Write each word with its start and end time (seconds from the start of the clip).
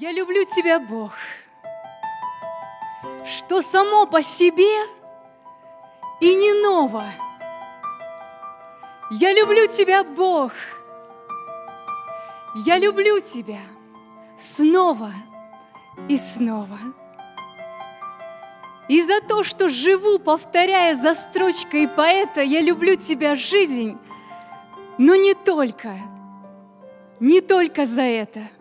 Я 0.00 0.10
люблю 0.10 0.44
тебя, 0.44 0.80
Бог, 0.80 1.12
что 3.24 3.62
само 3.62 4.06
по 4.06 4.22
себе 4.22 4.88
и 6.20 6.34
не 6.34 6.52
ново. 6.52 7.04
Я 9.12 9.32
люблю 9.32 9.68
тебя, 9.68 10.02
Бог. 10.02 10.50
Я 12.66 12.76
люблю 12.78 13.20
тебя 13.20 13.60
снова 14.36 15.12
и 16.08 16.16
снова. 16.16 16.78
И 18.88 19.00
за 19.00 19.20
то, 19.20 19.44
что 19.44 19.68
живу, 19.68 20.18
повторяя 20.18 20.96
за 20.96 21.14
строчкой 21.14 21.86
поэта, 21.86 22.40
я 22.40 22.60
люблю 22.60 22.96
тебя, 22.96 23.36
жизнь, 23.36 23.96
но 24.98 25.14
не 25.14 25.34
только, 25.34 26.00
не 27.20 27.40
только 27.40 27.86
за 27.86 28.02
это– 28.02 28.48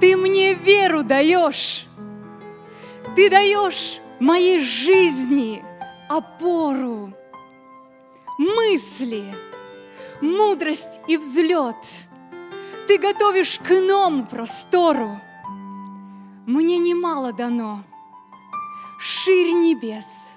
ты 0.00 0.16
мне 0.16 0.54
веру 0.54 1.02
даешь. 1.02 1.86
Ты 3.14 3.30
даешь 3.30 3.98
моей 4.20 4.58
жизни 4.58 5.64
опору, 6.08 7.12
мысли, 8.38 9.34
мудрость 10.20 11.00
и 11.08 11.16
взлет. 11.16 11.76
Ты 12.86 12.98
готовишь 12.98 13.58
к 13.58 13.72
иному 13.72 14.26
простору. 14.26 15.20
Мне 16.46 16.78
немало 16.78 17.32
дано. 17.32 17.82
Ширь 18.98 19.52
небес, 19.52 20.36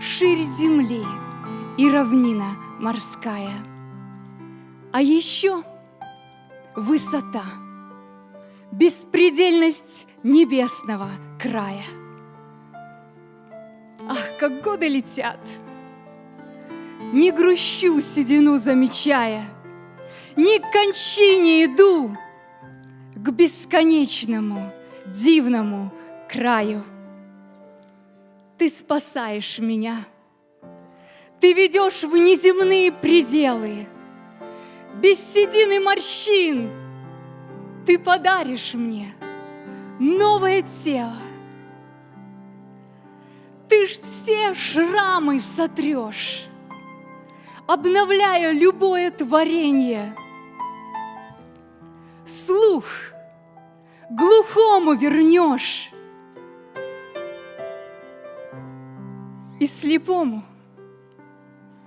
ширь 0.00 0.40
земли 0.40 1.04
и 1.76 1.90
равнина 1.90 2.56
морская. 2.80 3.64
А 4.92 5.02
еще 5.02 5.62
высота– 6.74 7.44
беспредельность 8.74 10.08
небесного 10.24 11.10
края. 11.40 11.84
Ах, 14.08 14.36
как 14.38 14.62
годы 14.62 14.88
летят! 14.88 15.38
Не 17.12 17.30
грущу 17.30 18.00
седину 18.00 18.58
замечая, 18.58 19.48
Не 20.36 20.58
к 20.58 20.72
кончине 20.72 21.66
иду, 21.66 22.16
К 23.14 23.30
бесконечному, 23.30 24.72
дивному 25.06 25.92
краю. 26.28 26.82
Ты 28.58 28.68
спасаешь 28.68 29.60
меня, 29.60 30.04
Ты 31.40 31.52
ведешь 31.52 32.02
в 32.02 32.16
неземные 32.16 32.90
пределы, 32.90 33.86
Без 35.00 35.20
седины 35.20 35.78
морщин— 35.78 36.70
ты 37.86 37.98
подаришь 37.98 38.74
мне 38.74 39.14
новое 39.98 40.62
тело. 40.62 41.16
Ты 43.68 43.86
ж 43.86 43.90
все 43.90 44.54
шрамы 44.54 45.40
сотрешь, 45.40 46.46
обновляя 47.66 48.52
любое 48.52 49.10
творение. 49.10 50.14
Слух 52.24 52.84
глухому 54.10 54.94
вернешь, 54.94 55.90
и 59.60 59.66
слепому 59.66 60.42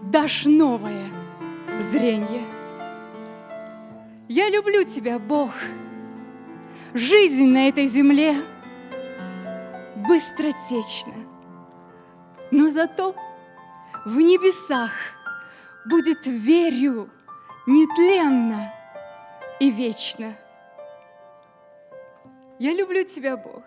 дашь 0.02 0.45
новое 0.45 1.11
зрение. 1.80 2.45
Я 4.28 4.50
люблю 4.50 4.84
тебя, 4.84 5.20
Бог, 5.20 5.52
жизнь 6.94 7.48
на 7.48 7.70
этой 7.70 7.86
земле 7.86 8.36
быстротечна, 10.08 11.14
но 12.52 12.70
зато 12.70 13.16
в 14.06 14.17
небесах 14.17 14.92
будет 15.86 16.26
верю 16.26 17.10
нетленно 17.66 18.73
и 19.60 19.70
вечно. 19.70 20.36
Я 22.60 22.73
люблю 22.73 23.04
тебя, 23.04 23.38
Бог. 23.38 23.64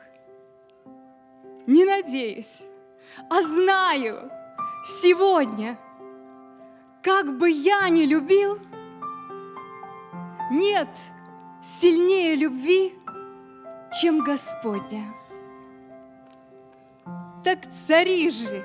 Не 1.67 1.85
надеюсь, 1.85 2.67
а 3.29 3.43
знаю 3.43 4.31
сегодня, 4.85 5.79
как 7.03 7.39
бы 7.39 7.51
я 7.51 7.89
ни 7.89 8.03
любил, 8.03 8.59
нет 10.51 10.89
сильнее 11.63 12.35
любви, 12.35 12.95
чем 13.93 14.23
Господня. 14.23 15.05
Так 17.45 17.67
цари 17.67 18.29
же 18.31 18.65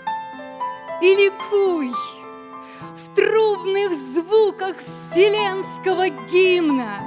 и 1.02 1.16
ликуй 1.16 1.92
в 2.98 3.16
трубных 3.16 3.96
звуках 3.96 4.78
вселенского 4.80 6.10
гимна. 6.30 7.00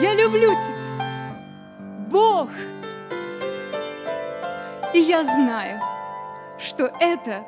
Я 0.00 0.14
люблю 0.14 0.50
тебя, 0.50 1.38
Бог, 2.10 2.48
и 4.92 4.98
я 4.98 5.24
знаю, 5.24 5.80
что 6.58 6.86
это 7.00 7.44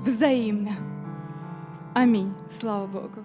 взаимно. 0.00 0.76
Аминь. 1.94 2.34
Слава 2.50 2.86
Богу. 2.86 3.24